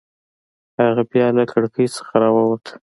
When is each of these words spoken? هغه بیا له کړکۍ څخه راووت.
هغه 0.79 1.03
بیا 1.11 1.27
له 1.37 1.43
کړکۍ 1.51 1.87
څخه 1.95 2.13
راووت. 2.21 2.63